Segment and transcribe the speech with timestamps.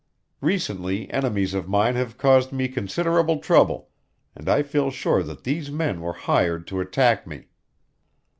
[0.41, 3.89] Recently enemies of mine have caused me considerable trouble,
[4.35, 7.49] and I feel sure that these men were hired to attack me.